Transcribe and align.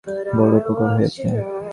বড়ো 0.37 0.57
উপকার 0.61 0.89
হইয়াছে। 0.95 1.27